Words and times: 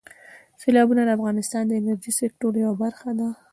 سیلابونه 0.61 1.01
د 1.05 1.09
افغانستان 1.17 1.63
د 1.67 1.71
انرژۍ 1.79 2.11
سکتور 2.21 2.53
یوه 2.63 2.75
برخه 2.83 3.09
ده. 3.19 3.27